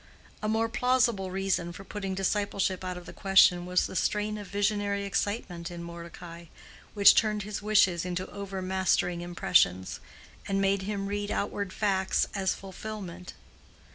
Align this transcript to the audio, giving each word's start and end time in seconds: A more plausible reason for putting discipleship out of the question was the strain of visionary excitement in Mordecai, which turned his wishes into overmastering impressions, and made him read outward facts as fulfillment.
A 0.41 0.49
more 0.49 0.67
plausible 0.67 1.29
reason 1.29 1.71
for 1.71 1.83
putting 1.83 2.15
discipleship 2.15 2.83
out 2.83 2.97
of 2.97 3.05
the 3.05 3.13
question 3.13 3.67
was 3.67 3.85
the 3.85 3.95
strain 3.95 4.39
of 4.39 4.47
visionary 4.47 5.05
excitement 5.05 5.69
in 5.69 5.83
Mordecai, 5.83 6.45
which 6.95 7.13
turned 7.13 7.43
his 7.43 7.61
wishes 7.61 8.03
into 8.03 8.25
overmastering 8.31 9.21
impressions, 9.21 9.99
and 10.47 10.59
made 10.59 10.81
him 10.81 11.05
read 11.05 11.29
outward 11.29 11.71
facts 11.71 12.25
as 12.33 12.55
fulfillment. 12.55 13.33